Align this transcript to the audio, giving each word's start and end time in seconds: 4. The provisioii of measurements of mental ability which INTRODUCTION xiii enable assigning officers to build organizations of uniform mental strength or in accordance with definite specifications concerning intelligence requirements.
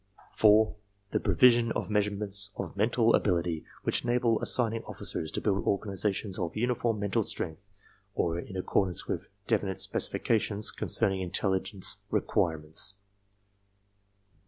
4. 0.31 0.75
The 1.11 1.19
provisioii 1.19 1.71
of 1.73 1.91
measurements 1.91 2.51
of 2.57 2.75
mental 2.75 3.13
ability 3.13 3.65
which 3.83 3.97
INTRODUCTION 4.01 4.05
xiii 4.07 4.11
enable 4.15 4.41
assigning 4.41 4.83
officers 4.85 5.31
to 5.31 5.41
build 5.41 5.59
organizations 5.65 6.39
of 6.39 6.57
uniform 6.57 6.97
mental 6.99 7.21
strength 7.21 7.67
or 8.15 8.39
in 8.39 8.57
accordance 8.57 9.07
with 9.07 9.29
definite 9.45 9.79
specifications 9.79 10.71
concerning 10.71 11.21
intelligence 11.21 11.99
requirements. 12.09 12.95